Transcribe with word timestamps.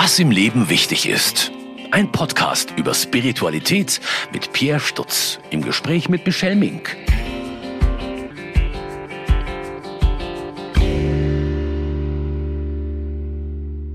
Was 0.00 0.20
im 0.20 0.30
Leben 0.30 0.68
wichtig 0.68 1.08
ist. 1.08 1.50
Ein 1.90 2.12
Podcast 2.12 2.72
über 2.76 2.94
Spiritualität 2.94 4.00
mit 4.32 4.52
Pierre 4.52 4.78
Stutz 4.78 5.40
im 5.50 5.60
Gespräch 5.60 6.08
mit 6.08 6.24
Michelle 6.24 6.54
Mink. 6.54 6.96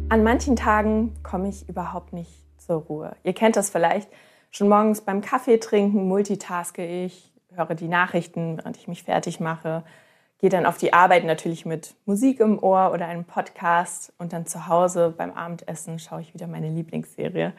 An 0.09 0.23
manchen 0.23 0.57
Tagen 0.57 1.13
komme 1.23 1.47
ich 1.47 1.69
überhaupt 1.69 2.11
nicht 2.11 2.43
zur 2.57 2.81
Ruhe. 2.81 3.15
Ihr 3.23 3.31
kennt 3.31 3.55
das 3.55 3.69
vielleicht. 3.69 4.09
Schon 4.51 4.67
morgens 4.67 4.99
beim 4.99 5.21
Kaffee 5.21 5.57
trinken 5.57 6.09
multitaske 6.09 6.85
ich, 6.85 7.31
höre 7.55 7.75
die 7.75 7.87
Nachrichten, 7.87 8.57
während 8.57 8.75
ich 8.75 8.89
mich 8.89 9.03
fertig 9.03 9.39
mache, 9.39 9.85
gehe 10.43 10.49
dann 10.49 10.65
auf 10.65 10.75
die 10.75 10.91
Arbeit 10.91 11.23
natürlich 11.23 11.65
mit 11.65 11.95
Musik 12.05 12.41
im 12.41 12.61
Ohr 12.61 12.91
oder 12.91 13.07
einem 13.07 13.23
Podcast 13.23 14.11
und 14.17 14.33
dann 14.33 14.45
zu 14.45 14.67
Hause 14.67 15.13
beim 15.17 15.31
Abendessen 15.31 15.99
schaue 15.99 16.19
ich 16.19 16.33
wieder 16.33 16.47
meine 16.47 16.67
Lieblingsserie. 16.67 17.53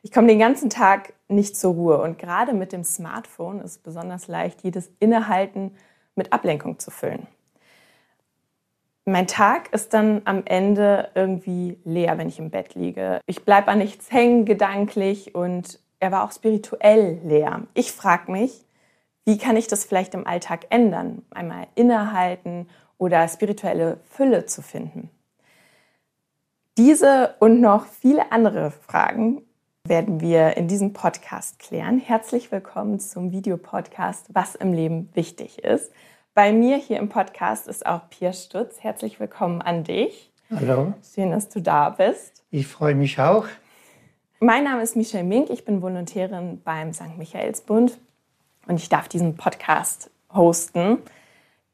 Ich 0.00 0.10
komme 0.10 0.28
den 0.28 0.38
ganzen 0.38 0.70
Tag 0.70 1.12
nicht 1.28 1.54
zur 1.54 1.74
Ruhe 1.74 2.00
und 2.00 2.18
gerade 2.18 2.54
mit 2.54 2.72
dem 2.72 2.82
Smartphone 2.82 3.60
ist 3.60 3.72
es 3.72 3.78
besonders 3.78 4.26
leicht, 4.26 4.62
jedes 4.62 4.90
Innehalten 5.00 5.72
mit 6.14 6.32
Ablenkung 6.32 6.78
zu 6.78 6.90
füllen. 6.90 7.26
Mein 9.04 9.26
Tag 9.26 9.70
ist 9.74 9.92
dann 9.92 10.22
am 10.24 10.40
Ende 10.46 11.10
irgendwie 11.14 11.76
leer, 11.84 12.16
wenn 12.16 12.30
ich 12.30 12.38
im 12.38 12.48
Bett 12.48 12.74
liege. 12.74 13.20
Ich 13.26 13.44
bleibe 13.44 13.68
an 13.68 13.76
nichts 13.76 14.10
hängen 14.10 14.46
gedanklich 14.46 15.34
und 15.34 15.78
er 15.98 16.10
war 16.10 16.24
auch 16.24 16.32
spirituell 16.32 17.20
leer. 17.22 17.66
Ich 17.74 17.92
frage 17.92 18.32
mich, 18.32 18.64
wie 19.24 19.38
kann 19.38 19.56
ich 19.56 19.66
das 19.66 19.84
vielleicht 19.84 20.14
im 20.14 20.26
Alltag 20.26 20.66
ändern? 20.70 21.22
Einmal 21.30 21.66
innehalten 21.74 22.68
oder 22.98 23.28
spirituelle 23.28 24.00
Fülle 24.08 24.46
zu 24.46 24.62
finden. 24.62 25.10
Diese 26.78 27.34
und 27.38 27.60
noch 27.60 27.86
viele 27.86 28.32
andere 28.32 28.70
Fragen 28.70 29.42
werden 29.86 30.20
wir 30.20 30.56
in 30.56 30.68
diesem 30.68 30.92
Podcast 30.92 31.58
klären. 31.58 31.98
Herzlich 31.98 32.50
willkommen 32.50 33.00
zum 33.00 33.32
Videopodcast 33.32 34.26
Was 34.32 34.54
im 34.54 34.72
Leben 34.72 35.10
wichtig 35.14 35.62
ist. 35.64 35.92
Bei 36.32 36.52
mir 36.52 36.76
hier 36.76 36.98
im 36.98 37.08
Podcast 37.08 37.68
ist 37.68 37.84
auch 37.84 38.08
Pierre 38.08 38.34
Stutz. 38.34 38.80
Herzlich 38.80 39.20
willkommen 39.20 39.60
an 39.60 39.84
dich. 39.84 40.32
Hallo. 40.50 40.94
Schön, 41.14 41.30
dass 41.30 41.48
du 41.48 41.60
da 41.60 41.90
bist. 41.90 42.42
Ich 42.50 42.66
freue 42.66 42.94
mich 42.94 43.18
auch. 43.18 43.46
Mein 44.38 44.64
Name 44.64 44.82
ist 44.82 44.96
Michelle 44.96 45.24
Mink. 45.24 45.50
Ich 45.50 45.64
bin 45.64 45.82
Volontärin 45.82 46.62
beim 46.64 46.92
St. 46.92 47.18
Michaelsbund 47.18 47.98
und 48.66 48.76
ich 48.76 48.88
darf 48.88 49.08
diesen 49.08 49.36
Podcast 49.36 50.10
hosten. 50.32 50.98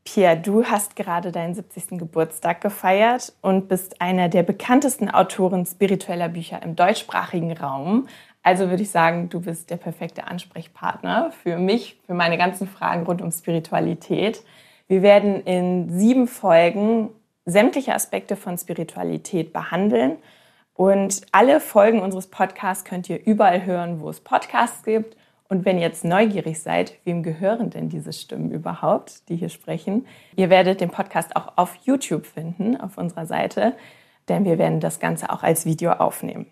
Pierre, 0.05 0.37
du 0.37 0.65
hast 0.65 0.95
gerade 0.95 1.33
deinen 1.33 1.55
70. 1.55 1.99
Geburtstag 1.99 2.61
gefeiert 2.61 3.33
und 3.43 3.69
bist 3.69 4.01
einer 4.01 4.29
der 4.29 4.45
bekanntesten 4.45 5.11
Autoren 5.11 5.67
spiritueller 5.67 6.29
Bücher 6.29 6.63
im 6.63 6.77
deutschsprachigen 6.77 7.57
Raum. 7.57 8.07
Also 8.43 8.71
würde 8.71 8.85
ich 8.85 8.91
sagen, 8.91 9.29
du 9.29 9.41
bist 9.41 9.71
der 9.71 9.77
perfekte 9.77 10.29
Ansprechpartner 10.29 11.33
für 11.43 11.59
mich, 11.59 11.99
für 12.07 12.15
meine 12.15 12.39
ganzen 12.39 12.69
Fragen 12.69 13.05
rund 13.05 13.21
um 13.21 13.33
Spiritualität. 13.33 14.45
Wir 14.87 15.03
werden 15.03 15.43
in 15.43 15.91
sieben 15.99 16.29
Folgen 16.29 17.11
sämtliche 17.45 17.93
Aspekte 17.93 18.37
von 18.37 18.57
Spiritualität 18.57 19.53
behandeln. 19.53 20.19
Und 20.75 21.23
alle 21.33 21.59
Folgen 21.59 22.01
unseres 22.01 22.29
Podcasts 22.29 22.85
könnt 22.85 23.11
ihr 23.11 23.27
überall 23.27 23.65
hören, 23.65 24.01
wo 24.01 24.09
es 24.09 24.21
Podcasts 24.21 24.85
gibt 24.85 25.17
und 25.49 25.65
wenn 25.65 25.77
ihr 25.77 25.85
jetzt 25.85 26.05
neugierig 26.05 26.61
seid, 26.61 26.95
wem 27.05 27.23
gehören 27.23 27.71
denn 27.71 27.89
diese 27.89 28.13
Stimmen 28.13 28.51
überhaupt, 28.51 29.29
die 29.29 29.37
hier 29.37 29.49
sprechen? 29.49 30.07
Ihr 30.35 30.51
werdet 30.51 30.81
den 30.81 30.91
Podcast 30.91 31.37
auch 31.37 31.53
auf 31.57 31.77
YouTube 31.85 32.27
finden, 32.27 32.81
auf 32.81 32.99
unserer 32.99 33.27
Seite, 33.27 33.77
denn 34.29 34.45
wir 34.45 34.59
werden 34.59 34.81
das 34.81 34.99
Ganze 34.99 35.31
auch 35.31 35.43
als 35.43 35.65
Video 35.65 35.93
aufnehmen. 35.93 36.47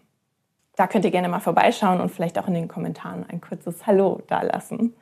Da 0.76 0.86
könnt 0.86 1.04
ihr 1.04 1.10
gerne 1.10 1.28
mal 1.28 1.40
vorbeischauen 1.40 2.00
und 2.00 2.10
vielleicht 2.10 2.38
auch 2.38 2.48
in 2.48 2.54
den 2.54 2.68
Kommentaren 2.68 3.24
ein 3.28 3.40
kurzes 3.40 3.86
Hallo 3.86 4.22
dalassen. 4.26 4.94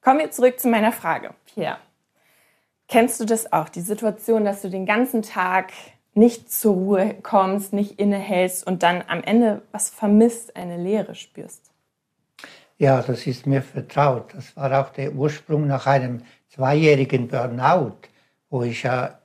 Kommen 0.00 0.20
wir 0.20 0.30
zurück 0.30 0.60
zu 0.60 0.68
meiner 0.68 0.92
Frage. 0.92 1.34
Pierre, 1.46 1.78
kennst 2.88 3.20
du 3.20 3.24
das 3.24 3.52
auch, 3.52 3.68
die 3.68 3.80
Situation, 3.80 4.44
dass 4.44 4.62
du 4.62 4.70
den 4.70 4.86
ganzen 4.86 5.22
Tag 5.22 5.72
nicht 6.14 6.52
zur 6.52 6.74
Ruhe 6.74 7.14
kommst, 7.22 7.72
nicht 7.72 7.98
innehältst 7.98 8.66
und 8.66 8.82
dann 8.82 9.02
am 9.08 9.22
Ende 9.22 9.62
was 9.72 9.90
vermisst, 9.90 10.56
eine 10.56 10.76
Leere 10.76 11.14
spürst? 11.14 11.73
Ja, 12.78 13.02
das 13.02 13.26
ist 13.26 13.46
mir 13.46 13.62
vertraut. 13.62 14.34
Das 14.34 14.56
war 14.56 14.80
auch 14.80 14.90
der 14.90 15.12
Ursprung 15.14 15.66
nach 15.68 15.86
einem 15.86 16.22
zweijährigen 16.48 17.28
Burnout, 17.28 17.98
wo 18.50 18.62
ich 18.64 18.82
ja 18.82 19.20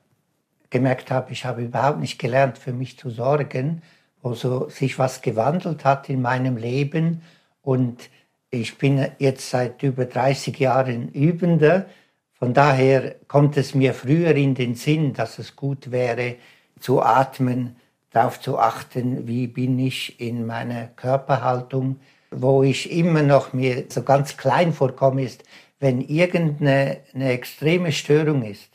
gemerkt 0.70 1.10
habe, 1.10 1.32
ich 1.32 1.44
habe 1.44 1.62
überhaupt 1.62 1.98
nicht 1.98 2.18
gelernt, 2.18 2.58
für 2.58 2.72
mich 2.72 2.96
zu 2.96 3.10
sorgen, 3.10 3.82
wo 4.22 4.34
so 4.34 4.68
sich 4.68 4.98
was 5.00 5.20
gewandelt 5.20 5.84
hat 5.84 6.08
in 6.08 6.22
meinem 6.22 6.56
Leben. 6.56 7.22
Und 7.60 8.08
ich 8.50 8.78
bin 8.78 9.04
jetzt 9.18 9.50
seit 9.50 9.82
über 9.82 10.04
30 10.04 10.56
Jahren 10.58 11.08
Übender. 11.08 11.86
Von 12.32 12.54
daher 12.54 13.16
kommt 13.26 13.56
es 13.56 13.74
mir 13.74 13.94
früher 13.94 14.36
in 14.36 14.54
den 14.54 14.76
Sinn, 14.76 15.12
dass 15.12 15.40
es 15.40 15.56
gut 15.56 15.90
wäre, 15.90 16.36
zu 16.78 17.02
atmen, 17.02 17.76
darauf 18.10 18.40
zu 18.40 18.58
achten, 18.58 19.26
wie 19.26 19.48
bin 19.48 19.78
ich 19.78 20.20
in 20.20 20.46
meiner 20.46 20.86
Körperhaltung, 20.86 22.00
wo 22.30 22.62
ich 22.62 22.90
immer 22.90 23.22
noch 23.22 23.52
mir 23.52 23.84
so 23.88 24.02
ganz 24.02 24.36
klein 24.36 24.72
vorkomme, 24.72 25.22
ist, 25.22 25.44
wenn 25.80 26.00
irgendeine 26.00 26.98
eine 27.14 27.30
extreme 27.30 27.92
Störung 27.92 28.42
ist, 28.42 28.70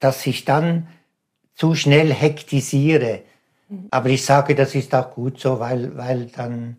dass 0.00 0.26
ich 0.26 0.44
dann 0.44 0.88
zu 1.54 1.74
schnell 1.74 2.12
hektisiere. 2.12 3.22
Mhm. 3.68 3.88
Aber 3.90 4.08
ich 4.08 4.24
sage, 4.24 4.54
das 4.54 4.74
ist 4.74 4.94
auch 4.94 5.12
gut 5.12 5.40
so, 5.40 5.60
weil, 5.60 5.96
weil 5.96 6.26
dann, 6.26 6.76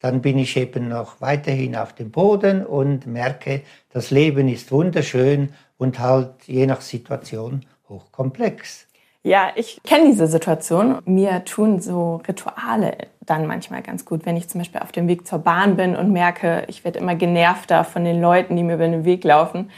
dann 0.00 0.20
bin 0.20 0.38
ich 0.38 0.56
eben 0.56 0.88
noch 0.88 1.20
weiterhin 1.20 1.76
auf 1.76 1.94
dem 1.94 2.10
Boden 2.10 2.66
und 2.66 3.06
merke, 3.06 3.62
das 3.90 4.10
Leben 4.10 4.48
ist 4.48 4.72
wunderschön 4.72 5.54
und 5.78 5.98
halt 5.98 6.46
je 6.46 6.66
nach 6.66 6.80
Situation 6.80 7.64
hochkomplex. 7.88 8.86
Ja, 9.24 9.52
ich 9.54 9.80
kenne 9.84 10.06
diese 10.06 10.26
Situation. 10.26 10.98
Mir 11.04 11.44
tun 11.44 11.80
so 11.80 12.16
Rituale 12.26 12.96
dann 13.20 13.46
manchmal 13.46 13.82
ganz 13.82 14.04
gut, 14.04 14.26
wenn 14.26 14.36
ich 14.36 14.48
zum 14.48 14.60
Beispiel 14.60 14.80
auf 14.80 14.90
dem 14.90 15.06
Weg 15.06 15.28
zur 15.28 15.38
Bahn 15.38 15.76
bin 15.76 15.94
und 15.94 16.10
merke, 16.10 16.64
ich 16.66 16.84
werde 16.84 16.98
immer 16.98 17.14
genervter 17.14 17.84
von 17.84 18.04
den 18.04 18.20
Leuten, 18.20 18.56
die 18.56 18.64
mir 18.64 18.74
über 18.74 18.88
den 18.88 19.04
Weg 19.04 19.22
laufen 19.22 19.70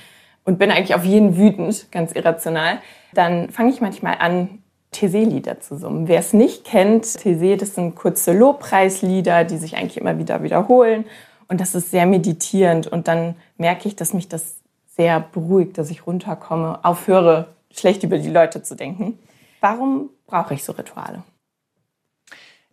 und 0.44 0.58
bin 0.58 0.70
eigentlich 0.70 0.94
auf 0.94 1.04
jeden 1.04 1.36
wütend, 1.36 1.92
ganz 1.92 2.12
irrational. 2.12 2.78
Dann 3.12 3.50
fange 3.50 3.70
ich 3.70 3.82
manchmal 3.82 4.16
an, 4.18 4.60
Tese-Lieder 4.92 5.60
zu 5.60 5.76
summen. 5.76 6.08
Wer 6.08 6.20
es 6.20 6.32
nicht 6.32 6.64
kennt, 6.64 7.18
Tese, 7.18 7.58
das 7.58 7.74
sind 7.74 7.96
kurze 7.96 8.32
Lobpreislieder, 8.32 9.44
die 9.44 9.58
sich 9.58 9.76
eigentlich 9.76 9.98
immer 9.98 10.18
wieder 10.18 10.42
wiederholen. 10.42 11.04
Und 11.48 11.60
das 11.60 11.74
ist 11.74 11.90
sehr 11.90 12.06
meditierend. 12.06 12.86
Und 12.86 13.08
dann 13.08 13.34
merke 13.58 13.88
ich, 13.88 13.96
dass 13.96 14.14
mich 14.14 14.28
das 14.28 14.56
sehr 14.96 15.20
beruhigt, 15.20 15.76
dass 15.76 15.90
ich 15.90 16.06
runterkomme, 16.06 16.78
aufhöre, 16.82 17.48
schlecht 17.70 18.04
über 18.04 18.18
die 18.18 18.30
Leute 18.30 18.62
zu 18.62 18.76
denken. 18.76 19.18
Warum 19.64 20.10
brauche 20.26 20.52
ich 20.52 20.62
so 20.62 20.72
Rituale? 20.72 21.22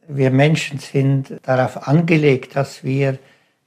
Wir 0.09 0.29
Menschen 0.29 0.77
sind 0.77 1.39
darauf 1.43 1.87
angelegt, 1.87 2.57
dass 2.57 2.83
wir 2.83 3.17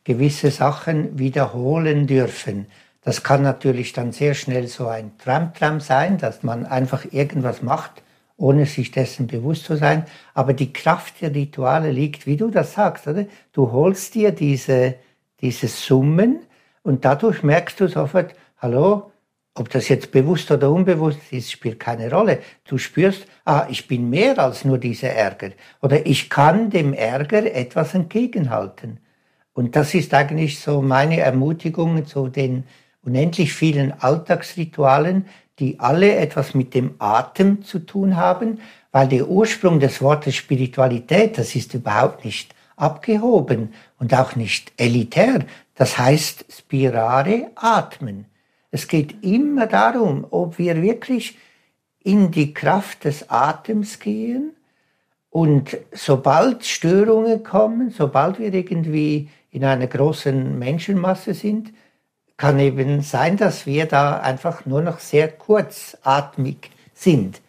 gewisse 0.05 0.51
Sachen 0.51 1.19
wiederholen 1.19 2.07
dürfen. 2.07 2.67
Das 3.01 3.23
kann 3.23 3.41
natürlich 3.41 3.95
dann 3.95 4.13
sehr 4.13 4.35
schnell 4.35 4.67
so 4.67 4.89
ein 4.89 5.17
Tram-Tram 5.17 5.81
sein, 5.81 6.19
dass 6.19 6.43
man 6.43 6.67
einfach 6.67 7.07
irgendwas 7.13 7.63
macht, 7.63 8.03
ohne 8.37 8.67
sich 8.67 8.91
dessen 8.91 9.27
bewusst 9.27 9.65
zu 9.65 9.77
sein. 9.77 10.05
Aber 10.35 10.53
die 10.53 10.75
Kraft 10.75 11.23
der 11.23 11.35
Rituale 11.35 11.93
liegt, 11.93 12.27
wie 12.27 12.37
du 12.37 12.51
das 12.51 12.75
sagst, 12.75 13.07
oder? 13.07 13.25
Du 13.55 13.73
holst 13.73 14.15
dir 14.15 14.33
diese, 14.33 14.97
diese 15.41 15.69
Summen 15.69 16.41
und 16.83 17.07
dadurch 17.07 17.43
merkst 17.43 17.81
du 17.81 17.89
sofort, 17.89 18.35
hallo, 18.59 19.13
ob 19.55 19.71
das 19.71 19.89
jetzt 19.89 20.11
bewusst 20.11 20.51
oder 20.51 20.71
unbewusst 20.71 21.21
ist, 21.31 21.53
spielt 21.53 21.79
keine 21.79 22.11
Rolle. 22.11 22.41
Du 22.67 22.77
spürst, 22.77 23.27
ah, 23.45 23.67
ich 23.71 23.87
bin 23.87 24.11
mehr 24.11 24.39
als 24.39 24.65
nur 24.65 24.79
dieser 24.79 25.11
Ärger. 25.11 25.51
Oder 25.81 26.07
ich 26.07 26.29
kann 26.29 26.71
dem 26.71 26.93
Ärger 26.93 27.55
etwas 27.55 27.95
entgegenhalten. 27.95 28.99
Und 29.53 29.77
das 29.77 29.95
ist 29.95 30.13
eigentlich 30.13 30.59
so 30.59 30.83
meine 30.83 31.21
Ermutigung 31.21 32.05
zu 32.05 32.27
den 32.29 32.65
unendlich 33.03 33.53
vielen 33.53 33.93
Alltagsritualen, 33.93 35.27
die 35.61 35.79
alle 35.79 36.17
etwas 36.17 36.55
mit 36.55 36.75
dem 36.75 36.97
Atem 36.99 37.63
zu 37.63 37.79
tun 37.79 38.17
haben, 38.17 38.59
weil 38.91 39.07
der 39.07 39.29
Ursprung 39.29 39.79
des 39.79 40.03
Wortes 40.03 40.35
Spiritualität, 40.35 41.39
das 41.39 41.55
ist 41.55 41.75
überhaupt 41.75 42.25
nicht 42.25 42.55
abgehoben 42.77 43.73
und 44.01 44.15
auch 44.15 44.35
nicht 44.35 44.73
elitär. 44.77 45.45
Das 45.77 45.97
heißt 45.97 46.47
spirare 46.51 47.51
atmen. 47.55 48.27
Es 48.75 48.89
geht 48.89 49.23
immer 49.23 49.69
darum, 49.69 50.27
ob 50.31 50.59
wir 50.59 50.83
wirklich 50.83 51.39
in 52.03 52.33
die 52.33 52.53
Kraft 52.53 53.05
des 53.05 53.31
Atems 53.31 54.01
gehen 54.01 54.51
und 55.31 55.79
sobald 55.93 56.67
Störungen 56.67 57.45
kommen, 57.45 57.91
sobald 57.91 58.41
wir 58.41 58.53
irgendwie 58.53 59.29
in 59.53 59.65
einer 59.65 59.87
großen 59.87 60.59
Menschenmasse 60.59 61.35
sind, 61.35 61.73
kann 62.37 62.59
eben 62.59 63.03
sein, 63.03 63.37
dass 63.37 63.65
wir 63.65 63.87
da 63.87 64.19
einfach 64.19 64.67
nur 64.67 64.83
noch 64.83 64.99
sehr 64.99 65.29
kurzatmig 65.29 66.73
sind. 66.95 67.43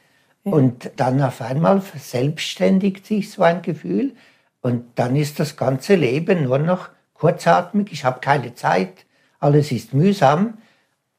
Ja. 0.44 0.52
Und 0.52 0.92
dann 0.98 1.20
auf 1.24 1.42
einmal 1.42 1.82
verselbstständigt 1.82 3.04
sich 3.04 3.32
so 3.32 3.42
ein 3.42 3.64
Gefühl 3.64 4.14
und 4.62 4.86
dann 4.94 5.16
ist 5.16 5.40
das 5.40 5.58
ganze 5.58 5.96
Leben 5.96 6.44
nur 6.44 6.60
noch 6.60 6.90
kurzatmig, 7.16 7.92
ich 7.92 8.06
habe 8.06 8.20
keine 8.20 8.54
Zeit, 8.54 9.08
alles 9.40 9.72
ist 9.72 9.96
mühsam 9.96 10.60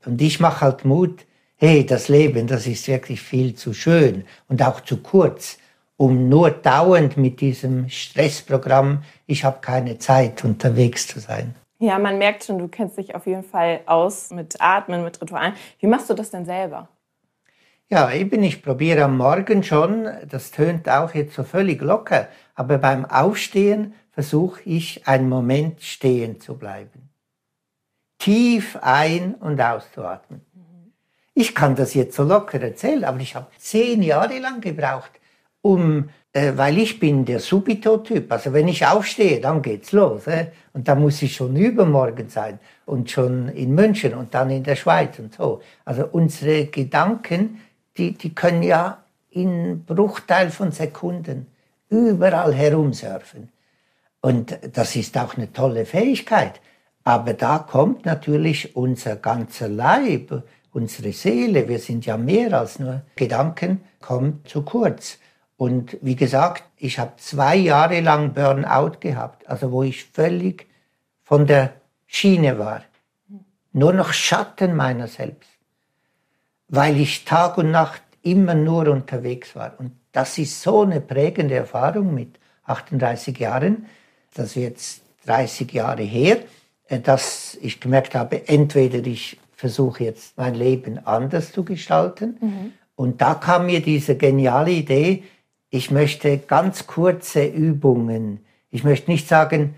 und 0.05 0.21
ich 0.21 0.41
mache 0.41 0.61
halt 0.63 0.85
Mut, 0.85 1.25
hey, 1.57 1.87
das 1.87 2.09
Leben, 2.09 2.47
das 2.47 2.67
ist 2.67 2.87
wirklich 2.89 3.21
viel 3.21 3.55
zu 3.55 3.73
schön 3.73 4.25
und 4.49 4.63
auch 4.63 4.81
zu 4.81 4.99
kurz, 4.99 5.59
um 5.97 6.29
nur 6.29 6.51
dauernd 6.51 7.17
mit 7.17 7.41
diesem 7.41 7.89
Stressprogramm, 7.89 9.03
ich 9.27 9.45
habe 9.45 9.59
keine 9.61 9.99
Zeit, 9.99 10.45
unterwegs 10.45 11.07
zu 11.07 11.21
sein. 11.21 11.55
Ja, 11.79 11.99
man 11.99 12.19
merkt 12.19 12.45
schon, 12.45 12.59
du 12.59 12.69
kennst 12.69 12.97
dich 12.97 13.15
auf 13.15 13.27
jeden 13.27 13.43
Fall 13.43 13.81
aus 13.87 14.31
mit 14.31 14.57
Atmen, 14.61 15.05
mit 15.05 15.21
Ritualen. 15.21 15.55
Wie 15.79 15.87
machst 15.87 16.09
du 16.09 16.15
das 16.15 16.31
denn 16.31 16.45
selber? 16.45 16.89
Ja, 17.89 18.11
eben, 18.13 18.43
ich 18.43 18.63
probiere 18.63 19.05
am 19.05 19.17
Morgen 19.17 19.63
schon, 19.63 20.09
das 20.29 20.51
tönt 20.51 20.89
auch 20.89 21.15
jetzt 21.15 21.35
so 21.35 21.45
völlig 21.45 21.81
locker, 21.81 22.29
aber 22.55 22.79
beim 22.79 23.05
Aufstehen 23.05 23.95
versuche 24.11 24.61
ich 24.65 25.07
einen 25.07 25.29
Moment 25.29 25.83
stehen 25.83 26.41
zu 26.41 26.57
bleiben. 26.57 27.11
Tief 28.26 28.76
ein- 28.82 29.37
und 29.37 29.61
auszuatmen. 29.61 30.40
Ich 31.32 31.55
kann 31.55 31.76
das 31.76 31.94
jetzt 31.94 32.17
so 32.17 32.25
locker 32.25 32.61
erzählen, 32.61 33.05
aber 33.05 33.20
ich 33.20 33.37
habe 33.37 33.46
zehn 33.56 34.02
Jahre 34.02 34.40
lang 34.40 34.61
gebraucht, 34.61 35.12
um, 35.62 36.08
äh, 36.32 36.55
weil 36.56 36.76
ich 36.78 36.99
bin 36.99 37.25
der 37.25 37.38
Subito-Typ. 37.38 38.32
Also 38.32 38.52
wenn 38.52 38.67
ich 38.67 38.84
aufstehe, 38.84 39.40
dann 39.40 39.62
geht's 39.62 39.93
los. 39.93 40.26
Äh? 40.26 40.49
Und 40.73 40.88
da 40.88 40.96
muss 40.96 41.23
ich 41.23 41.37
schon 41.37 41.55
übermorgen 41.55 42.28
sein 42.28 42.58
und 42.84 43.12
schon 43.12 43.49
in 43.50 43.76
München 43.76 44.12
und 44.12 44.34
dann 44.34 44.50
in 44.50 44.64
der 44.64 44.75
Schweiz 44.75 45.20
und 45.20 45.32
so. 45.32 45.61
Also 45.84 46.08
unsere 46.11 46.67
Gedanken, 46.67 47.61
die, 47.96 48.14
die 48.14 48.34
können 48.34 48.64
ja 48.64 49.05
in 49.31 49.84
Bruchteil 49.84 50.50
von 50.50 50.73
Sekunden 50.73 51.46
überall 51.90 52.52
herumsurfen. 52.52 53.50
Und 54.20 54.58
das 54.73 54.96
ist 54.96 55.17
auch 55.17 55.37
eine 55.37 55.52
tolle 55.52 55.87
Fähigkeit. 55.87 56.61
Aber 57.06 57.35
da 57.35 57.61
kommt 57.61 58.05
natürlich 58.05 58.75
unser 58.75 59.14
ganzer 59.14 59.69
Leib, 59.69 60.43
unsere 60.73 61.12
Seele, 61.12 61.69
wir 61.69 61.79
sind 61.79 62.05
ja 62.05 62.17
mehr 62.17 62.58
als 62.58 62.81
nur 62.81 63.03
Gedanken, 63.14 63.85
kommt 64.00 64.49
zu 64.49 64.62
kurz. 64.62 65.19
Und 65.56 65.99
wie 66.03 66.17
gesagt, 66.17 66.64
ich 66.76 66.99
habe 66.99 67.12
zwei 67.19 67.55
Jahre 67.55 68.00
lang 68.00 68.32
Burnout 68.35 68.99
gehabt, 68.99 69.49
also 69.49 69.70
wo 69.70 69.85
ich 69.85 70.06
völlig 70.06 70.67
von 71.23 71.47
der 71.47 71.75
Schiene 72.08 72.58
war. 72.58 72.82
Nur 73.73 73.93
noch 73.93 74.12
Schatten 74.12 74.75
meiner 74.75 75.06
selbst. 75.06 75.50
Weil 76.67 76.99
ich 76.99 77.25
Tag 77.25 77.56
und 77.56 77.70
Nacht 77.70 78.02
immer 78.23 78.56
nur 78.56 78.88
unterwegs 78.88 79.55
war. 79.55 79.79
Und 79.79 79.93
das 80.11 80.38
ist 80.38 80.61
so 80.61 80.82
eine 80.82 81.00
prägende 81.00 81.55
Erfahrung 81.55 82.12
mit 82.12 82.41
38 82.64 83.38
Jahren, 83.38 83.87
das 84.35 84.49
ist 84.49 84.56
jetzt 84.56 85.02
30 85.25 85.73
Jahre 85.73 86.02
her, 86.02 86.38
dass 86.88 87.59
ich 87.61 87.81
gemerkt 87.81 88.15
habe, 88.15 88.49
entweder 88.49 89.05
ich 89.06 89.38
versuche 89.56 90.05
jetzt 90.05 90.37
mein 90.37 90.55
Leben 90.55 90.99
anders 91.05 91.53
zu 91.53 91.65
gestalten. 91.65 92.37
Mhm. 92.41 92.73
Und 92.94 93.21
da 93.21 93.35
kam 93.35 93.67
mir 93.67 93.81
diese 93.81 94.17
geniale 94.17 94.71
Idee, 94.71 95.25
ich 95.71 95.91
möchte 95.91 96.38
ganz 96.38 96.87
kurze 96.87 97.44
Übungen. 97.44 98.44
Ich 98.71 98.85
möchte 98.85 99.11
nicht 99.11 99.29
sagen, 99.29 99.75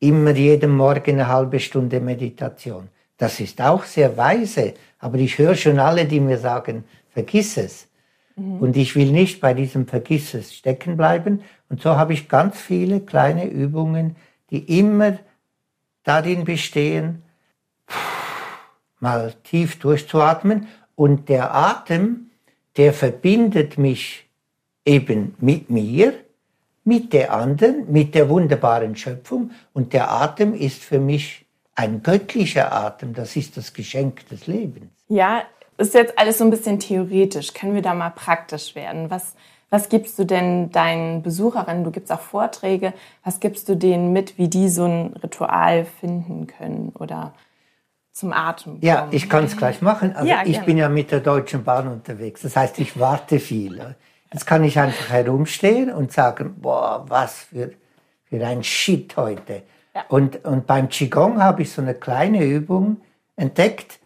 immer 0.00 0.30
jeden 0.30 0.76
Morgen 0.76 1.12
eine 1.12 1.28
halbe 1.28 1.60
Stunde 1.60 2.00
Meditation. 2.00 2.88
Das 3.18 3.40
ist 3.40 3.60
auch 3.60 3.84
sehr 3.84 4.16
weise, 4.16 4.74
aber 4.98 5.18
ich 5.18 5.38
höre 5.38 5.54
schon 5.54 5.78
alle, 5.78 6.06
die 6.06 6.20
mir 6.20 6.38
sagen, 6.38 6.84
vergiss 7.10 7.56
es. 7.56 7.88
Mhm. 8.36 8.58
Und 8.58 8.76
ich 8.76 8.94
will 8.96 9.10
nicht 9.12 9.40
bei 9.40 9.54
diesem 9.54 9.86
Vergiss 9.86 10.34
es 10.34 10.54
stecken 10.54 10.96
bleiben. 10.96 11.42
Und 11.68 11.80
so 11.80 11.96
habe 11.96 12.12
ich 12.12 12.28
ganz 12.28 12.60
viele 12.60 13.00
kleine 13.00 13.46
Übungen, 13.46 14.16
die 14.50 14.78
immer 14.78 15.18
darin 16.06 16.44
bestehen, 16.44 17.22
mal 19.00 19.34
tief 19.42 19.78
durchzuatmen. 19.78 20.68
Und 20.94 21.28
der 21.28 21.54
Atem, 21.54 22.30
der 22.78 22.94
verbindet 22.94 23.76
mich 23.76 24.26
eben 24.86 25.34
mit 25.38 25.68
mir, 25.68 26.14
mit 26.84 27.12
der 27.12 27.34
anderen, 27.34 27.92
mit 27.92 28.14
der 28.14 28.28
wunderbaren 28.30 28.96
Schöpfung. 28.96 29.50
Und 29.74 29.92
der 29.92 30.10
Atem 30.10 30.54
ist 30.54 30.82
für 30.82 31.00
mich 31.00 31.44
ein 31.74 32.02
göttlicher 32.02 32.72
Atem. 32.72 33.12
Das 33.12 33.36
ist 33.36 33.56
das 33.56 33.74
Geschenk 33.74 34.26
des 34.28 34.46
Lebens. 34.46 34.90
Ja, 35.08 35.42
ist 35.76 35.92
jetzt 35.92 36.18
alles 36.18 36.38
so 36.38 36.44
ein 36.44 36.50
bisschen 36.50 36.78
theoretisch. 36.78 37.52
Können 37.52 37.74
wir 37.74 37.82
da 37.82 37.92
mal 37.92 38.10
praktisch 38.10 38.74
werden? 38.74 39.10
Was, 39.10 39.34
was 39.68 39.88
gibst 39.88 40.18
du 40.18 40.24
denn 40.24 40.70
deinen 40.70 41.22
Besucherinnen? 41.22 41.82
Du 41.82 41.90
gibst 41.90 42.12
auch 42.12 42.20
Vorträge. 42.20 42.92
Was 43.24 43.40
gibst 43.40 43.68
du 43.68 43.74
denen 43.74 44.12
mit, 44.12 44.38
wie 44.38 44.48
die 44.48 44.68
so 44.68 44.84
ein 44.84 45.14
Ritual 45.22 45.84
finden 45.84 46.46
können 46.46 46.92
oder 46.98 47.34
zum 48.12 48.32
Atem 48.32 48.74
kommen? 48.74 48.84
Ja, 48.84 49.08
ich 49.10 49.28
kann 49.28 49.44
es 49.44 49.56
gleich 49.56 49.82
machen. 49.82 50.14
Also 50.14 50.28
ja, 50.28 50.42
ich 50.44 50.60
bin 50.60 50.76
ja 50.76 50.88
mit 50.88 51.10
der 51.10 51.20
Deutschen 51.20 51.64
Bahn 51.64 51.88
unterwegs. 51.88 52.42
Das 52.42 52.54
heißt, 52.54 52.78
ich 52.78 52.98
warte 53.00 53.40
viel. 53.40 53.96
Jetzt 54.32 54.46
kann 54.46 54.62
ich 54.62 54.78
einfach 54.78 55.10
herumstehen 55.10 55.90
und 55.92 56.12
sagen, 56.12 56.54
boah, 56.60 57.04
was 57.08 57.40
für, 57.44 57.72
für 58.24 58.46
ein 58.46 58.62
Shit 58.62 59.16
heute. 59.16 59.62
Ja. 59.96 60.04
Und, 60.08 60.44
und 60.44 60.66
beim 60.68 60.88
Qigong 60.88 61.42
habe 61.42 61.62
ich 61.62 61.72
so 61.72 61.82
eine 61.82 61.94
kleine 61.94 62.44
Übung 62.44 62.98
entdeckt. 63.34 63.98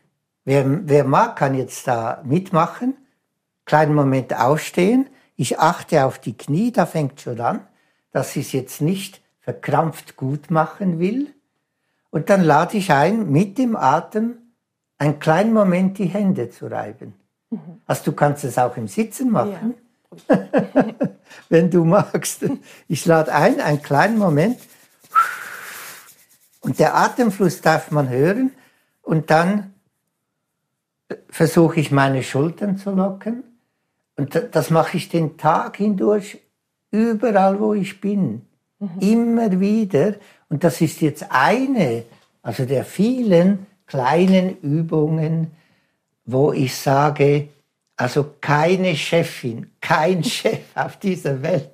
Wer, 0.46 0.64
wer 0.88 1.04
mag, 1.04 1.36
kann 1.36 1.54
jetzt 1.54 1.86
da 1.86 2.22
mitmachen. 2.24 2.96
Kleinen 3.66 3.94
Moment 3.94 4.34
aufstehen. 4.34 5.09
Ich 5.40 5.58
achte 5.58 6.04
auf 6.04 6.18
die 6.18 6.36
Knie, 6.36 6.70
da 6.70 6.84
fängt 6.84 7.22
schon 7.22 7.40
an, 7.40 7.66
dass 8.12 8.36
ich 8.36 8.48
es 8.48 8.52
jetzt 8.52 8.82
nicht 8.82 9.22
verkrampft 9.40 10.14
gut 10.14 10.50
machen 10.50 10.98
will. 10.98 11.32
Und 12.10 12.28
dann 12.28 12.42
lade 12.42 12.76
ich 12.76 12.92
ein, 12.92 13.32
mit 13.32 13.56
dem 13.56 13.74
Atem 13.74 14.36
einen 14.98 15.18
kleinen 15.18 15.54
Moment 15.54 15.96
die 15.96 16.04
Hände 16.04 16.50
zu 16.50 16.66
reiben. 16.66 17.14
Mhm. 17.48 17.80
Also 17.86 18.10
du 18.10 18.12
kannst 18.12 18.44
es 18.44 18.58
auch 18.58 18.76
im 18.76 18.86
Sitzen 18.86 19.30
machen, 19.30 19.76
ja. 20.28 20.46
wenn 21.48 21.70
du 21.70 21.86
magst. 21.86 22.44
Ich 22.86 23.06
lade 23.06 23.32
ein, 23.32 23.62
einen 23.62 23.80
kleinen 23.80 24.18
Moment. 24.18 24.60
Und 26.60 26.78
der 26.78 26.94
Atemfluss 26.94 27.62
darf 27.62 27.90
man 27.90 28.10
hören. 28.10 28.50
Und 29.00 29.30
dann 29.30 29.72
versuche 31.30 31.80
ich 31.80 31.90
meine 31.90 32.22
Schultern 32.22 32.76
zu 32.76 32.90
locken. 32.90 33.49
Und 34.20 34.38
das 34.52 34.68
mache 34.68 34.98
ich 34.98 35.08
den 35.08 35.38
Tag 35.38 35.78
hindurch, 35.78 36.36
überall 36.90 37.58
wo 37.58 37.72
ich 37.72 38.02
bin. 38.02 38.42
Mhm. 38.78 38.90
Immer 39.00 39.60
wieder. 39.60 40.16
Und 40.50 40.62
das 40.62 40.82
ist 40.82 41.00
jetzt 41.00 41.24
eine, 41.30 42.04
also 42.42 42.66
der 42.66 42.84
vielen 42.84 43.66
kleinen 43.86 44.58
Übungen, 44.58 45.52
wo 46.26 46.52
ich 46.52 46.76
sage, 46.76 47.48
also 47.96 48.34
keine 48.42 48.94
Chefin, 48.94 49.70
kein 49.80 50.22
Chef 50.36 50.60
auf 50.74 50.98
dieser 50.98 51.40
Welt 51.42 51.70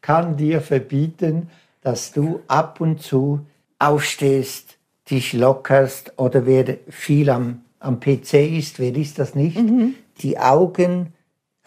kann 0.00 0.36
dir 0.36 0.60
verbieten, 0.60 1.50
dass 1.80 2.12
du 2.12 2.42
ab 2.46 2.80
und 2.80 3.02
zu 3.02 3.44
aufstehst, 3.80 4.78
dich 5.10 5.32
lockerst 5.32 6.12
oder 6.16 6.46
wer 6.46 6.76
viel 6.88 7.28
am, 7.28 7.62
am 7.80 7.98
PC 7.98 8.34
ist, 8.56 8.78
wer 8.78 8.94
ist 8.94 9.18
das 9.18 9.34
nicht, 9.34 9.58
mhm. 9.58 9.96
die 10.20 10.38
Augen 10.38 11.12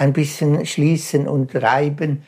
ein 0.02 0.14
bisschen 0.14 0.66
schließen 0.66 1.28
und 1.28 1.56
reiben. 1.56 2.24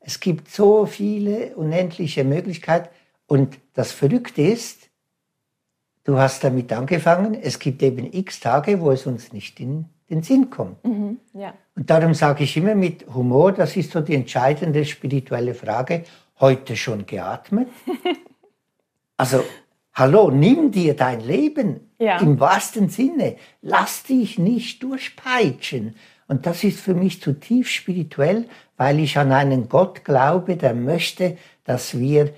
Es 0.00 0.18
gibt 0.18 0.48
so 0.48 0.86
viele 0.86 1.54
unendliche 1.56 2.24
Möglichkeiten. 2.24 2.88
Und 3.26 3.58
das 3.74 3.92
Verrückte 3.92 4.40
ist, 4.40 4.88
du 6.04 6.16
hast 6.16 6.42
damit 6.42 6.72
angefangen, 6.72 7.34
es 7.34 7.58
gibt 7.58 7.82
eben 7.82 8.10
x 8.10 8.40
Tage, 8.40 8.80
wo 8.80 8.92
es 8.92 9.04
uns 9.04 9.34
nicht 9.34 9.60
in 9.60 9.84
den 10.08 10.22
Sinn 10.22 10.48
kommt. 10.48 10.82
Mhm, 10.86 11.18
ja. 11.34 11.52
Und 11.76 11.90
darum 11.90 12.14
sage 12.14 12.44
ich 12.44 12.56
immer 12.56 12.74
mit 12.74 13.06
Humor, 13.14 13.52
das 13.52 13.76
ist 13.76 13.92
so 13.92 14.00
die 14.00 14.14
entscheidende 14.14 14.86
spirituelle 14.86 15.52
Frage, 15.52 16.04
heute 16.40 16.76
schon 16.76 17.04
geatmet? 17.04 17.68
also, 19.18 19.44
hallo, 19.92 20.30
nimm 20.30 20.70
dir 20.70 20.96
dein 20.96 21.20
Leben 21.20 21.90
ja. 21.98 22.20
im 22.20 22.40
wahrsten 22.40 22.88
Sinne, 22.88 23.36
lass 23.60 24.04
dich 24.04 24.38
nicht 24.38 24.82
durchpeitschen. 24.82 25.94
Und 26.28 26.46
das 26.46 26.62
ist 26.62 26.78
für 26.78 26.94
mich 26.94 27.20
zutiefst 27.20 27.72
spirituell, 27.72 28.46
weil 28.76 29.00
ich 29.00 29.18
an 29.18 29.32
einen 29.32 29.68
Gott 29.68 30.04
glaube, 30.04 30.56
der 30.56 30.74
möchte, 30.74 31.36
dass 31.64 31.98
wir 31.98 32.32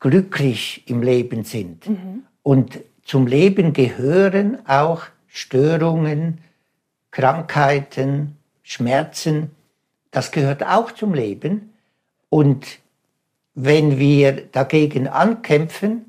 glücklich 0.00 0.84
im 0.86 1.02
Leben 1.02 1.44
sind. 1.44 1.88
Mhm. 1.88 2.22
Und 2.42 2.80
zum 3.04 3.26
Leben 3.26 3.72
gehören 3.72 4.66
auch 4.66 5.02
Störungen, 5.26 6.38
Krankheiten, 7.10 8.36
Schmerzen. 8.62 9.50
Das 10.10 10.30
gehört 10.30 10.64
auch 10.64 10.92
zum 10.92 11.12
Leben. 11.12 11.72
Und 12.28 12.78
wenn 13.54 13.98
wir 13.98 14.46
dagegen 14.46 15.08
ankämpfen, 15.08 16.06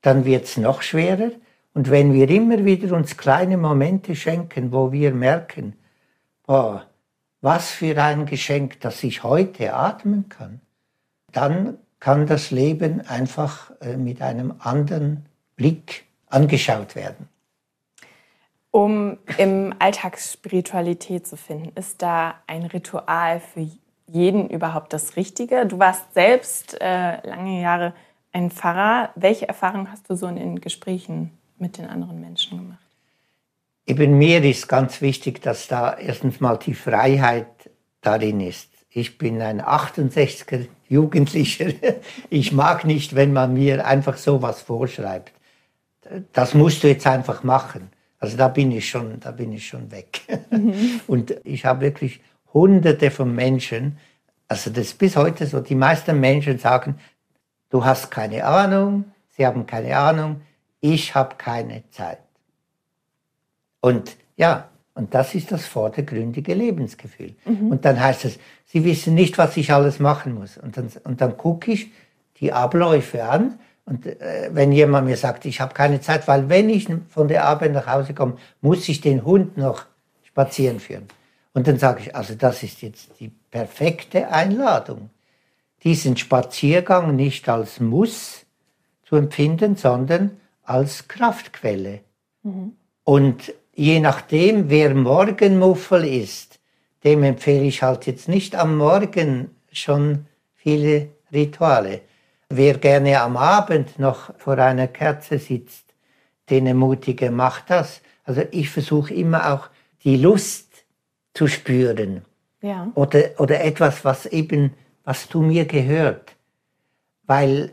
dann 0.00 0.24
wird 0.24 0.44
es 0.44 0.56
noch 0.56 0.82
schwerer. 0.82 1.30
Und 1.74 1.90
wenn 1.90 2.12
wir 2.12 2.28
immer 2.30 2.64
wieder 2.64 2.96
uns 2.96 3.16
kleine 3.16 3.56
Momente 3.56 4.16
schenken, 4.16 4.72
wo 4.72 4.92
wir 4.92 5.12
merken, 5.12 5.74
boah, 6.50 6.84
was 7.42 7.70
für 7.70 7.96
ein 8.02 8.26
Geschenk, 8.26 8.80
dass 8.80 9.04
ich 9.04 9.22
heute 9.22 9.72
atmen 9.72 10.28
kann, 10.28 10.60
dann 11.30 11.78
kann 12.00 12.26
das 12.26 12.50
Leben 12.50 13.06
einfach 13.06 13.70
äh, 13.80 13.96
mit 13.96 14.20
einem 14.20 14.54
anderen 14.58 15.26
Blick 15.54 16.06
angeschaut 16.26 16.96
werden. 16.96 17.28
Um 18.72 19.16
im 19.38 19.72
Alltag 19.78 20.18
Spiritualität 20.18 21.24
zu 21.24 21.36
finden, 21.36 21.70
ist 21.76 22.02
da 22.02 22.34
ein 22.48 22.64
Ritual 22.64 23.38
für 23.38 23.68
jeden 24.08 24.50
überhaupt 24.50 24.92
das 24.92 25.14
Richtige? 25.14 25.66
Du 25.66 25.78
warst 25.78 26.14
selbst 26.14 26.80
äh, 26.80 27.24
lange 27.28 27.62
Jahre 27.62 27.94
ein 28.32 28.50
Pfarrer. 28.50 29.10
Welche 29.14 29.46
Erfahrungen 29.46 29.92
hast 29.92 30.10
du 30.10 30.16
so 30.16 30.26
in 30.26 30.34
den 30.34 30.60
Gesprächen 30.60 31.30
mit 31.58 31.78
den 31.78 31.86
anderen 31.86 32.20
Menschen 32.20 32.58
gemacht? 32.58 32.89
Eben 33.90 34.18
mir 34.18 34.44
ist 34.44 34.68
ganz 34.68 35.00
wichtig, 35.00 35.42
dass 35.42 35.66
da 35.66 35.98
erstens 35.98 36.38
mal 36.38 36.56
die 36.56 36.74
Freiheit 36.74 37.48
darin 38.00 38.38
ist. 38.38 38.70
Ich 38.88 39.18
bin 39.18 39.42
ein 39.42 39.60
68er 39.60 40.68
Jugendlicher. 40.88 41.72
Ich 42.30 42.52
mag 42.52 42.84
nicht, 42.84 43.16
wenn 43.16 43.32
man 43.32 43.52
mir 43.52 43.84
einfach 43.84 44.16
so 44.16 44.42
was 44.42 44.60
vorschreibt. 44.60 45.32
Das 46.32 46.54
musst 46.54 46.84
du 46.84 46.86
jetzt 46.86 47.04
einfach 47.04 47.42
machen. 47.42 47.90
Also 48.20 48.36
da 48.36 48.46
bin 48.46 48.70
ich 48.70 48.88
schon, 48.88 49.18
da 49.18 49.32
bin 49.32 49.52
ich 49.52 49.66
schon 49.66 49.90
weg. 49.90 50.20
Mhm. 50.52 51.00
Und 51.08 51.34
ich 51.42 51.64
habe 51.64 51.80
wirklich 51.80 52.20
hunderte 52.54 53.10
von 53.10 53.34
Menschen, 53.34 53.98
also 54.46 54.70
das 54.70 54.86
ist 54.86 54.98
bis 54.98 55.16
heute 55.16 55.46
so, 55.46 55.58
die 55.58 55.74
meisten 55.74 56.20
Menschen 56.20 56.58
sagen, 56.58 57.00
du 57.70 57.84
hast 57.84 58.08
keine 58.12 58.44
Ahnung, 58.44 59.06
sie 59.36 59.44
haben 59.44 59.66
keine 59.66 59.96
Ahnung, 59.96 60.42
ich 60.80 61.12
habe 61.16 61.34
keine 61.36 61.82
Zeit. 61.90 62.20
Und 63.80 64.16
ja, 64.36 64.68
und 64.94 65.14
das 65.14 65.34
ist 65.34 65.52
das 65.52 65.66
vordergründige 65.66 66.54
Lebensgefühl. 66.54 67.34
Mhm. 67.44 67.70
Und 67.70 67.84
dann 67.84 68.00
heißt 68.00 68.24
es, 68.24 68.38
sie 68.66 68.84
wissen 68.84 69.14
nicht, 69.14 69.38
was 69.38 69.56
ich 69.56 69.72
alles 69.72 69.98
machen 69.98 70.34
muss. 70.34 70.58
Und 70.58 70.76
dann, 70.76 70.90
und 71.04 71.20
dann 71.20 71.36
gucke 71.36 71.72
ich 71.72 71.90
die 72.40 72.52
Abläufe 72.52 73.24
an 73.24 73.58
und 73.90 74.06
äh, 74.06 74.50
wenn 74.52 74.72
jemand 74.72 75.06
mir 75.08 75.16
sagt, 75.16 75.44
ich 75.44 75.60
habe 75.60 75.74
keine 75.74 76.00
Zeit, 76.00 76.28
weil 76.28 76.48
wenn 76.48 76.70
ich 76.70 76.88
von 77.08 77.28
der 77.28 77.44
Arbeit 77.44 77.72
nach 77.72 77.86
Hause 77.86 78.14
komme, 78.14 78.36
muss 78.60 78.88
ich 78.88 79.00
den 79.00 79.24
Hund 79.24 79.56
noch 79.56 79.84
spazieren 80.22 80.78
führen. 80.80 81.08
Und 81.54 81.66
dann 81.66 81.78
sage 81.78 82.02
ich, 82.02 82.14
also 82.14 82.34
das 82.34 82.62
ist 82.62 82.82
jetzt 82.82 83.10
die 83.18 83.32
perfekte 83.50 84.28
Einladung, 84.30 85.10
diesen 85.82 86.16
Spaziergang 86.16 87.16
nicht 87.16 87.48
als 87.48 87.80
Muss 87.80 88.46
zu 89.02 89.16
empfinden, 89.16 89.74
sondern 89.74 90.36
als 90.62 91.08
Kraftquelle. 91.08 92.00
Mhm. 92.44 92.76
Und 93.02 93.52
je 93.80 93.98
nachdem, 93.98 94.68
wer 94.68 94.94
Morgenmuffel 94.94 96.04
ist, 96.04 96.60
dem 97.02 97.22
empfehle 97.22 97.64
ich 97.64 97.82
halt 97.82 98.04
jetzt 98.04 98.28
nicht 98.28 98.54
am 98.54 98.76
Morgen 98.76 99.56
schon 99.72 100.26
viele 100.54 101.08
Rituale. 101.32 102.02
Wer 102.50 102.76
gerne 102.76 103.22
am 103.22 103.38
Abend 103.38 103.98
noch 103.98 104.34
vor 104.36 104.58
einer 104.58 104.86
Kerze 104.86 105.38
sitzt, 105.38 105.94
den 106.50 106.66
ermutige, 106.66 107.30
macht 107.30 107.70
das. 107.70 108.02
Also 108.24 108.42
ich 108.50 108.68
versuche 108.68 109.14
immer 109.14 109.50
auch 109.54 109.70
die 110.04 110.16
Lust 110.16 110.84
zu 111.32 111.46
spüren. 111.46 112.26
Ja. 112.60 112.92
Oder, 112.94 113.30
oder 113.38 113.64
etwas, 113.64 114.04
was 114.04 114.26
eben, 114.26 114.74
was 115.04 115.26
zu 115.26 115.40
mir 115.40 115.64
gehört. 115.64 116.36
Weil 117.26 117.72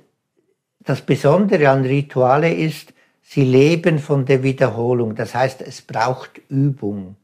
das 0.80 1.02
Besondere 1.02 1.70
an 1.70 1.84
Rituale 1.84 2.54
ist, 2.54 2.94
sie 3.30 3.44
leben 3.44 4.00
von 4.00 4.26
der 4.26 4.42
Wiederholung. 4.42 5.16
Das 5.16 5.36
heißt, 5.36 5.62
es 5.62 5.82
braucht 5.82 6.42
Übung. 6.50 7.18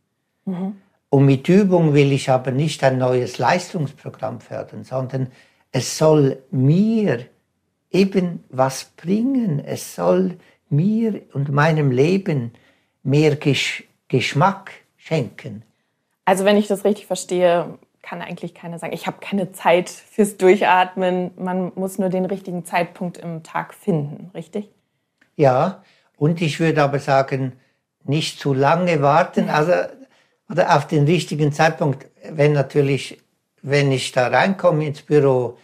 Mhm. 0.45 0.75
Und 1.09 1.25
mit 1.25 1.47
Übung 1.47 1.93
will 1.93 2.11
ich 2.11 2.29
aber 2.29 2.51
nicht 2.51 2.83
ein 2.83 2.97
neues 2.97 3.37
Leistungsprogramm 3.37 4.41
fördern, 4.41 4.83
sondern 4.83 5.27
es 5.71 5.97
soll 5.97 6.43
mir 6.51 7.25
eben 7.89 8.43
was 8.49 8.85
bringen. 8.97 9.63
Es 9.63 9.95
soll 9.95 10.37
mir 10.69 11.21
und 11.33 11.49
meinem 11.49 11.91
Leben 11.91 12.51
mehr 13.03 13.35
Gesch 13.35 13.85
Geschmack 14.09 14.71
schenken. 14.97 15.63
Also 16.25 16.45
wenn 16.45 16.57
ich 16.57 16.67
das 16.67 16.83
richtig 16.83 17.07
verstehe, 17.07 17.79
kann 18.01 18.21
eigentlich 18.21 18.53
keiner 18.53 18.77
sagen, 18.77 18.93
ich 18.93 19.07
habe 19.07 19.17
keine 19.21 19.53
Zeit 19.53 19.89
fürs 19.89 20.37
Durchatmen. 20.37 21.31
Man 21.37 21.71
muss 21.75 21.97
nur 21.97 22.09
den 22.09 22.25
richtigen 22.25 22.65
Zeitpunkt 22.65 23.17
im 23.17 23.41
Tag 23.43 23.73
finden, 23.73 24.29
richtig? 24.33 24.69
Ja, 25.35 25.83
und 26.17 26.41
ich 26.41 26.59
würde 26.59 26.83
aber 26.83 26.99
sagen, 26.99 27.53
nicht 28.05 28.39
zu 28.39 28.53
lange 28.53 29.01
warten, 29.01 29.49
also 29.49 29.73
oder 30.49 30.75
auf 30.75 30.87
den 30.87 31.05
richtigen 31.05 31.51
Zeitpunkt, 31.51 32.07
wenn 32.29 32.53
natürlich, 32.53 33.21
wenn 33.61 33.91
ich 33.91 34.11
da 34.11 34.27
reinkomme 34.27 34.85
ins 34.85 35.01
Büro, 35.01 35.57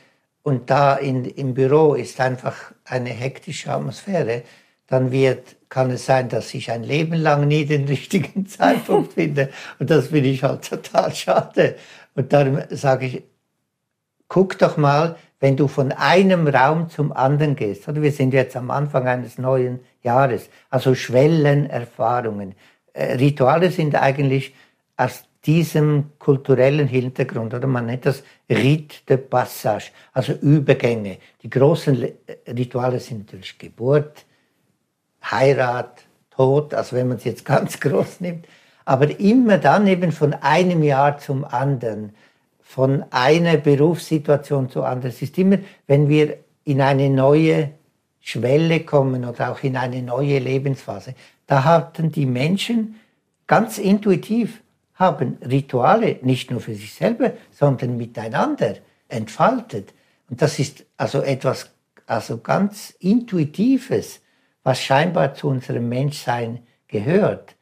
und 0.43 0.69
da 0.69 0.95
in, 0.95 1.25
im 1.25 1.53
Büro 1.53 1.93
ist 1.93 2.19
einfach 2.19 2.71
eine 2.85 3.09
hektische 3.09 3.71
Atmosphäre, 3.71 4.43
dann 4.87 5.11
wird, 5.11 5.57
kann 5.69 5.91
es 5.91 6.05
sein, 6.05 6.29
dass 6.29 6.53
ich 6.53 6.71
ein 6.71 6.83
Leben 6.83 7.13
lang 7.13 7.47
nie 7.47 7.65
den 7.65 7.85
richtigen 7.87 8.47
Zeitpunkt 8.47 9.13
finde. 9.13 9.49
Und 9.77 9.89
das 9.89 10.07
finde 10.07 10.29
ich 10.29 10.43
halt 10.43 10.67
total 10.67 11.13
schade. 11.13 11.75
Und 12.15 12.33
darum 12.33 12.61
sage 12.69 13.05
ich, 13.05 13.23
guck 14.27 14.57
doch 14.57 14.77
mal, 14.77 15.17
wenn 15.39 15.55
du 15.55 15.67
von 15.67 15.91
einem 15.91 16.47
Raum 16.47 16.89
zum 16.89 17.13
anderen 17.13 17.55
gehst, 17.55 17.87
oder 17.87 18.01
wir 18.01 18.11
sind 18.11 18.33
jetzt 18.33 18.55
am 18.55 18.71
Anfang 18.71 19.07
eines 19.07 19.37
neuen 19.37 19.79
Jahres, 20.03 20.49
also 20.69 20.95
Schwellenerfahrungen. 20.95 22.55
Äh, 22.93 23.13
Rituale 23.13 23.71
sind 23.71 23.95
eigentlich 23.95 24.53
aus 24.97 25.23
diesem 25.45 26.11
kulturellen 26.19 26.87
Hintergrund, 26.87 27.53
oder 27.53 27.67
man 27.67 27.85
nennt 27.85 28.05
das 28.05 28.23
Rite 28.49 28.97
de 29.07 29.17
Passage, 29.17 29.91
also 30.13 30.33
Übergänge. 30.33 31.17
Die 31.41 31.49
großen 31.49 32.05
Rituale 32.47 32.99
sind 32.99 33.19
natürlich 33.19 33.57
Geburt, 33.57 34.25
Heirat, 35.23 36.03
Tod, 36.29 36.73
also 36.73 36.95
wenn 36.95 37.07
man 37.07 37.17
es 37.17 37.23
jetzt 37.23 37.45
ganz 37.53 37.79
groß 37.79 38.21
nimmt, 38.21 38.47
aber 38.85 39.19
immer 39.19 39.57
dann 39.57 39.87
eben 39.87 40.11
von 40.11 40.33
einem 40.33 40.83
Jahr 40.83 41.17
zum 41.19 41.45
anderen, 41.45 42.13
von 42.61 43.03
einer 43.11 43.57
Berufssituation 43.57 44.69
zur 44.69 44.87
anderen. 44.87 45.09
Es 45.09 45.21
ist 45.21 45.37
immer, 45.37 45.57
wenn 45.87 46.07
wir 46.07 46.37
in 46.65 46.81
eine 46.81 47.09
neue 47.09 47.71
Schwelle 48.29 48.81
kommen 48.81 49.25
oder 49.25 49.51
auch 49.51 49.63
in 49.63 49.75
eine 49.77 50.01
neue 50.01 50.39
Lebensphase, 50.39 51.15
da 51.47 51.63
hatten 51.63 52.11
die 52.11 52.25
Menschen 52.25 52.95
ganz 53.47 53.77
intuitiv 53.77 54.61
haben 54.93 55.37
Rituale 55.41 56.19
nicht 56.21 56.51
nur 56.51 56.59
für 56.59 56.75
sich 56.75 56.93
selber, 56.93 57.31
sondern 57.51 57.95
miteinander 57.97 58.75
entfaltet. 59.07 59.93
Und 60.29 60.41
das 60.41 60.59
ist 60.59 60.85
also 60.97 61.21
etwas 61.21 61.71
also 62.05 62.39
ganz 62.39 62.93
Intuitives, 62.99 64.21
was 64.63 64.81
scheinbar 64.81 65.33
zu 65.33 65.47
unserem 65.47 65.87
Menschsein 65.87 66.59
gehört. 66.87 67.55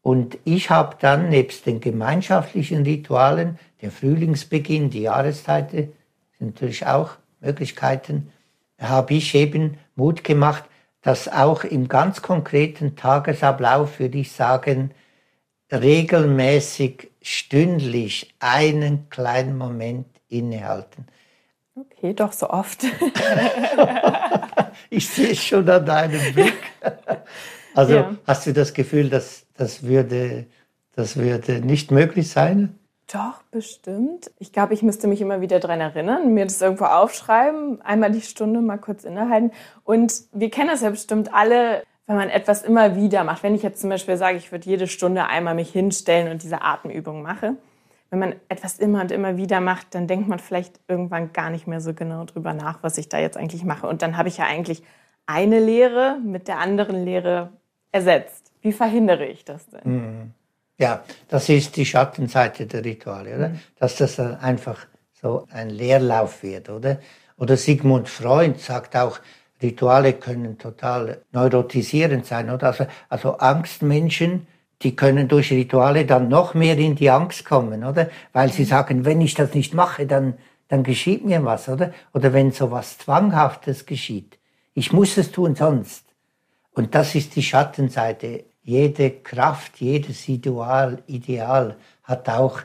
Und 0.00 0.38
ich 0.44 0.70
habe 0.70 0.96
dann 1.00 1.28
nebst 1.28 1.66
den 1.66 1.80
gemeinschaftlichen 1.80 2.84
Ritualen, 2.84 3.58
der 3.82 3.90
Frühlingsbeginn, 3.90 4.88
die 4.90 5.02
Jahreszeiten, 5.02 5.92
sind 6.38 6.54
natürlich 6.54 6.86
auch 6.86 7.16
Möglichkeiten, 7.40 8.30
habe 8.78 9.14
ich 9.14 9.34
eben 9.34 9.78
Mut 9.94 10.24
gemacht, 10.24 10.64
dass 11.02 11.28
auch 11.28 11.64
im 11.64 11.88
ganz 11.88 12.22
konkreten 12.22 12.96
Tagesablauf, 12.96 14.00
würde 14.00 14.18
ich 14.18 14.32
sagen, 14.32 14.92
regelmäßig 15.72 17.10
stündlich 17.22 18.34
einen 18.38 19.08
kleinen 19.08 19.56
Moment 19.56 20.06
innehalten. 20.28 21.06
Okay, 21.74 22.14
doch 22.14 22.32
so 22.32 22.48
oft. 22.48 22.84
ich 24.90 25.08
sehe 25.08 25.30
es 25.30 25.44
schon 25.44 25.68
an 25.68 25.84
deinem 25.84 26.32
Blick. 26.32 26.56
Also 27.74 27.94
ja. 27.94 28.16
hast 28.26 28.46
du 28.46 28.52
das 28.52 28.72
Gefühl, 28.72 29.10
dass 29.10 29.46
das 29.54 29.82
würde, 29.82 30.46
das 30.92 31.16
würde 31.16 31.60
nicht 31.60 31.90
möglich 31.90 32.30
sein? 32.30 32.78
Doch, 33.12 33.42
bestimmt. 33.52 34.32
Ich 34.38 34.52
glaube, 34.52 34.74
ich 34.74 34.82
müsste 34.82 35.06
mich 35.06 35.20
immer 35.20 35.40
wieder 35.40 35.60
daran 35.60 35.80
erinnern, 35.80 36.34
mir 36.34 36.44
das 36.44 36.60
irgendwo 36.60 36.86
aufschreiben, 36.86 37.80
einmal 37.82 38.10
die 38.10 38.20
Stunde 38.20 38.60
mal 38.60 38.78
kurz 38.78 39.04
innehalten. 39.04 39.52
Und 39.84 40.24
wir 40.32 40.50
kennen 40.50 40.68
das 40.68 40.82
ja 40.82 40.90
bestimmt 40.90 41.32
alle, 41.32 41.84
wenn 42.06 42.16
man 42.16 42.30
etwas 42.30 42.62
immer 42.62 42.96
wieder 42.96 43.22
macht. 43.22 43.44
Wenn 43.44 43.54
ich 43.54 43.62
jetzt 43.62 43.80
zum 43.80 43.90
Beispiel 43.90 44.16
sage, 44.16 44.38
ich 44.38 44.50
würde 44.50 44.68
jede 44.68 44.88
Stunde 44.88 45.26
einmal 45.26 45.54
mich 45.54 45.70
hinstellen 45.70 46.32
und 46.32 46.42
diese 46.42 46.62
Atemübung 46.62 47.22
mache, 47.22 47.54
wenn 48.10 48.18
man 48.18 48.34
etwas 48.48 48.78
immer 48.78 49.02
und 49.02 49.12
immer 49.12 49.36
wieder 49.36 49.60
macht, 49.60 49.94
dann 49.94 50.08
denkt 50.08 50.28
man 50.28 50.38
vielleicht 50.38 50.80
irgendwann 50.88 51.32
gar 51.32 51.50
nicht 51.50 51.66
mehr 51.66 51.80
so 51.80 51.94
genau 51.94 52.24
drüber 52.24 52.54
nach, 52.54 52.82
was 52.82 52.98
ich 52.98 53.08
da 53.08 53.18
jetzt 53.18 53.36
eigentlich 53.36 53.64
mache. 53.64 53.86
Und 53.86 54.02
dann 54.02 54.16
habe 54.16 54.28
ich 54.28 54.38
ja 54.38 54.46
eigentlich 54.46 54.82
eine 55.26 55.60
Lehre 55.60 56.18
mit 56.24 56.48
der 56.48 56.58
anderen 56.58 57.04
Lehre 57.04 57.50
ersetzt. 57.92 58.52
Wie 58.62 58.72
verhindere 58.72 59.26
ich 59.26 59.44
das 59.44 59.68
denn? 59.68 59.80
Mhm. 59.84 60.34
Ja, 60.78 61.04
das 61.28 61.48
ist 61.48 61.76
die 61.76 61.86
Schattenseite 61.86 62.66
der 62.66 62.84
Rituale, 62.84 63.36
oder? 63.36 63.48
Mhm. 63.50 63.60
Dass 63.78 63.96
das 63.96 64.18
einfach 64.20 64.86
so 65.12 65.46
ein 65.50 65.70
Leerlauf 65.70 66.42
wird, 66.42 66.68
oder? 66.68 66.98
Oder 67.38 67.56
Sigmund 67.56 68.08
Freund 68.08 68.60
sagt 68.60 68.96
auch, 68.96 69.18
Rituale 69.62 70.12
können 70.14 70.58
total 70.58 71.22
neurotisierend 71.32 72.26
sein. 72.26 72.50
Oder? 72.50 72.66
Also, 72.68 72.86
also 73.08 73.38
Angstmenschen 73.38 74.46
die 74.82 74.94
können 74.94 75.28
durch 75.28 75.50
Rituale 75.52 76.04
dann 76.04 76.28
noch 76.28 76.54
mehr 76.54 76.76
in 76.76 76.96
die 76.96 77.10
Angst 77.10 77.44
kommen, 77.44 77.84
oder? 77.84 78.10
Weil 78.32 78.52
sie 78.52 78.64
sagen, 78.64 79.04
wenn 79.04 79.20
ich 79.20 79.34
das 79.34 79.54
nicht 79.54 79.74
mache, 79.74 80.06
dann, 80.06 80.34
dann 80.68 80.82
geschieht 80.82 81.24
mir 81.24 81.44
was, 81.44 81.68
oder? 81.68 81.92
Oder 82.12 82.32
wenn 82.32 82.52
so 82.52 82.70
was 82.70 82.98
Zwanghaftes 82.98 83.86
geschieht. 83.86 84.38
Ich 84.74 84.92
muss 84.92 85.16
es 85.16 85.32
tun 85.32 85.54
sonst. 85.54 86.04
Und 86.74 86.94
das 86.94 87.14
ist 87.14 87.36
die 87.36 87.42
Schattenseite. 87.42 88.44
Jede 88.66 89.10
Kraft, 89.10 89.80
jedes 89.80 90.28
Ideal, 90.28 91.02
Ideal 91.06 91.76
hat 92.02 92.28
auch 92.28 92.60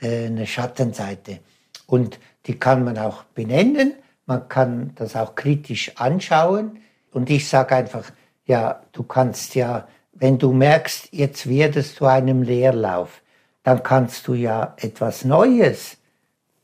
äh, 0.00 0.26
eine 0.26 0.46
Schattenseite. 0.46 1.40
Und 1.86 2.18
die 2.46 2.58
kann 2.58 2.82
man 2.84 2.96
auch 2.96 3.24
benennen, 3.34 3.92
man 4.24 4.48
kann 4.48 4.92
das 4.94 5.14
auch 5.14 5.34
kritisch 5.34 5.92
anschauen. 5.96 6.78
Und 7.12 7.28
ich 7.28 7.46
sage 7.46 7.76
einfach, 7.76 8.10
ja, 8.46 8.80
du 8.92 9.02
kannst 9.02 9.54
ja 9.54 9.86
wenn 10.20 10.38
du 10.38 10.52
merkst, 10.52 11.08
jetzt 11.12 11.48
wird 11.48 11.76
es 11.76 11.94
zu 11.94 12.04
einem 12.04 12.42
Leerlauf, 12.42 13.22
dann 13.62 13.82
kannst 13.82 14.28
du 14.28 14.34
ja 14.34 14.74
etwas 14.76 15.24
Neues 15.24 15.96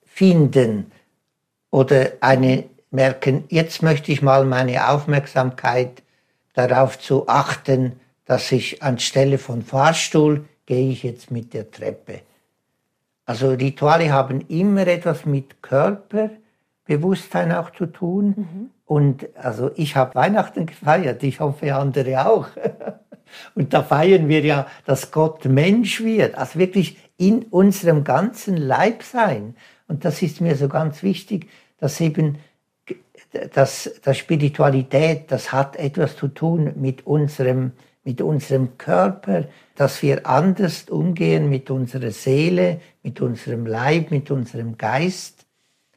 finden 0.04 0.92
oder 1.70 2.12
eine 2.20 2.64
merken, 2.90 3.44
jetzt 3.48 3.82
möchte 3.82 4.12
ich 4.12 4.20
mal 4.22 4.44
meine 4.44 4.88
Aufmerksamkeit 4.88 6.02
darauf 6.52 6.98
zu 6.98 7.28
achten, 7.28 7.98
dass 8.26 8.52
ich 8.52 8.82
anstelle 8.82 9.38
von 9.38 9.62
Fahrstuhl 9.62 10.44
gehe 10.66 10.90
ich 10.90 11.02
jetzt 11.02 11.30
mit 11.30 11.54
der 11.54 11.70
Treppe. 11.70 12.20
Also 13.24 13.50
Rituale 13.50 14.12
haben 14.12 14.42
immer 14.48 14.86
etwas 14.86 15.24
mit 15.24 15.62
Körperbewusstsein 15.62 17.52
auch 17.52 17.70
zu 17.70 17.86
tun. 17.86 18.34
Mhm. 18.36 18.70
Und 18.84 19.26
also 19.36 19.70
ich 19.74 19.96
habe 19.96 20.14
Weihnachten 20.14 20.66
gefeiert, 20.66 21.22
ich 21.22 21.40
hoffe 21.40 21.74
andere 21.74 22.26
auch. 22.26 22.48
Und 23.56 23.72
da 23.72 23.82
feiern 23.82 24.28
wir 24.28 24.42
ja, 24.42 24.66
dass 24.84 25.10
Gott 25.10 25.44
Mensch 25.46 26.00
wird, 26.00 26.36
also 26.36 26.60
wirklich 26.60 26.96
in 27.16 27.42
unserem 27.44 28.04
ganzen 28.04 28.56
Leib 28.56 29.02
sein. 29.02 29.56
Und 29.88 30.04
das 30.04 30.22
ist 30.22 30.40
mir 30.40 30.54
so 30.54 30.68
ganz 30.68 31.02
wichtig, 31.02 31.48
dass 31.78 32.00
eben 32.00 32.38
dass, 33.52 33.90
dass 34.02 34.18
Spiritualität, 34.18 35.30
das 35.30 35.52
hat 35.52 35.76
etwas 35.76 36.16
zu 36.16 36.28
tun 36.28 36.72
mit 36.76 37.06
unserem, 37.06 37.72
mit 38.06 38.22
unserem 38.22 38.78
Körper, 38.78 39.46
dass 39.74 40.00
wir 40.00 40.26
anders 40.26 40.84
umgehen 40.88 41.50
mit 41.50 41.70
unserer 41.70 42.12
Seele, 42.12 42.80
mit 43.02 43.20
unserem 43.20 43.66
Leib, 43.66 44.12
mit 44.12 44.30
unserem 44.30 44.78
Geist. 44.78 45.44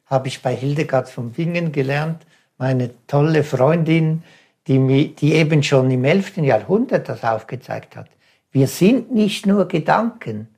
Habe 0.06 0.26
ich 0.26 0.42
bei 0.42 0.54
Hildegard 0.54 1.08
von 1.08 1.30
Bingen 1.30 1.70
gelernt, 1.70 2.26
meine 2.58 2.90
tolle 3.06 3.44
Freundin, 3.44 4.24
die, 4.66 5.14
die 5.14 5.34
eben 5.34 5.62
schon 5.62 5.88
im 5.92 6.04
11. 6.04 6.38
Jahrhundert 6.38 7.08
das 7.08 7.22
aufgezeigt 7.22 7.94
hat. 7.94 8.08
Wir 8.50 8.66
sind 8.66 9.14
nicht 9.14 9.46
nur 9.46 9.68
Gedanken. 9.68 10.48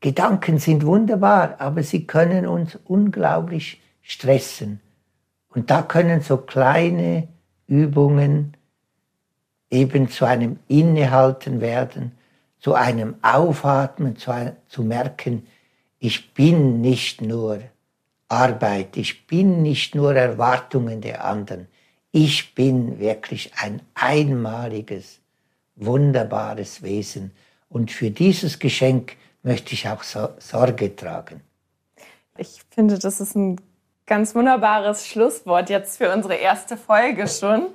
Gedanken 0.00 0.58
sind 0.58 0.84
wunderbar, 0.84 1.54
aber 1.60 1.84
sie 1.84 2.08
können 2.08 2.48
uns 2.48 2.76
unglaublich 2.86 3.80
stressen. 4.02 4.80
Und 5.50 5.70
da 5.70 5.82
können 5.82 6.22
so 6.22 6.38
kleine 6.38 7.28
Übungen 7.68 8.57
eben 9.70 10.08
zu 10.08 10.24
einem 10.24 10.58
Innehalten 10.68 11.60
werden, 11.60 12.12
zu 12.60 12.74
einem 12.74 13.16
Aufatmen, 13.22 14.16
zu, 14.16 14.56
zu 14.68 14.82
merken, 14.82 15.46
ich 15.98 16.32
bin 16.34 16.80
nicht 16.80 17.20
nur 17.20 17.60
Arbeit, 18.28 18.96
ich 18.96 19.26
bin 19.26 19.62
nicht 19.62 19.94
nur 19.94 20.14
Erwartungen 20.14 21.00
der 21.00 21.24
anderen, 21.24 21.68
ich 22.12 22.54
bin 22.54 22.98
wirklich 22.98 23.52
ein 23.56 23.80
einmaliges, 23.94 25.20
wunderbares 25.76 26.82
Wesen 26.82 27.32
und 27.68 27.90
für 27.90 28.10
dieses 28.10 28.58
Geschenk 28.58 29.16
möchte 29.42 29.74
ich 29.74 29.88
auch 29.88 30.02
so 30.02 30.28
Sorge 30.38 30.94
tragen. 30.94 31.42
Ich 32.36 32.62
finde, 32.70 32.98
das 32.98 33.20
ist 33.20 33.34
ein 33.34 33.60
ganz 34.06 34.34
wunderbares 34.34 35.06
Schlusswort 35.06 35.70
jetzt 35.70 35.98
für 35.98 36.12
unsere 36.12 36.34
erste 36.34 36.76
Folge 36.76 37.28
schon. 37.28 37.66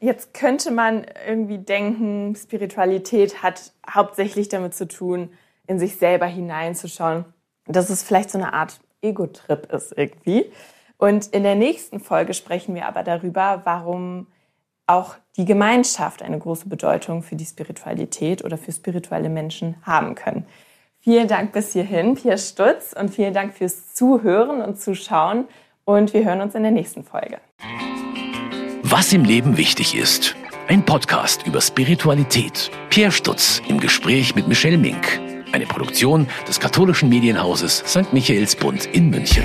Jetzt 0.00 0.32
könnte 0.32 0.70
man 0.70 1.04
irgendwie 1.26 1.58
denken, 1.58 2.34
Spiritualität 2.34 3.42
hat 3.42 3.72
hauptsächlich 3.88 4.48
damit 4.48 4.74
zu 4.74 4.88
tun, 4.88 5.30
in 5.66 5.78
sich 5.78 5.96
selber 5.96 6.26
hineinzuschauen. 6.26 7.26
Dass 7.66 7.90
es 7.90 8.02
vielleicht 8.02 8.30
so 8.30 8.38
eine 8.38 8.54
Art 8.54 8.80
Ego-Trip 9.02 9.70
ist 9.70 9.92
irgendwie. 9.96 10.50
Und 10.96 11.28
in 11.28 11.42
der 11.42 11.54
nächsten 11.54 12.00
Folge 12.00 12.34
sprechen 12.34 12.74
wir 12.74 12.86
aber 12.86 13.02
darüber, 13.02 13.60
warum 13.64 14.26
auch 14.86 15.16
die 15.36 15.44
Gemeinschaft 15.44 16.22
eine 16.22 16.38
große 16.38 16.68
Bedeutung 16.68 17.22
für 17.22 17.36
die 17.36 17.46
Spiritualität 17.46 18.44
oder 18.44 18.58
für 18.58 18.72
spirituelle 18.72 19.28
Menschen 19.28 19.76
haben 19.82 20.14
können. 20.14 20.46
Vielen 20.98 21.28
Dank 21.28 21.52
bis 21.52 21.72
hierhin, 21.72 22.14
Pierre 22.14 22.38
Stutz, 22.38 22.92
und 22.92 23.10
vielen 23.10 23.32
Dank 23.32 23.54
fürs 23.54 23.94
Zuhören 23.94 24.60
und 24.60 24.80
Zuschauen. 24.80 25.46
Und 25.84 26.12
wir 26.12 26.24
hören 26.24 26.40
uns 26.40 26.54
in 26.54 26.62
der 26.62 26.72
nächsten 26.72 27.04
Folge. 27.04 27.38
Was 28.92 29.12
im 29.12 29.24
Leben 29.24 29.56
wichtig 29.56 29.94
ist. 29.94 30.34
Ein 30.66 30.84
Podcast 30.84 31.46
über 31.46 31.60
Spiritualität. 31.60 32.72
Pierre 32.88 33.12
Stutz 33.12 33.62
im 33.68 33.78
Gespräch 33.78 34.34
mit 34.34 34.48
Michelle 34.48 34.78
Mink. 34.78 35.20
Eine 35.52 35.66
Produktion 35.66 36.26
des 36.48 36.58
katholischen 36.58 37.08
Medienhauses 37.08 37.84
St. 37.86 38.12
Michaelsbund 38.12 38.86
in 38.86 39.10
München. 39.10 39.44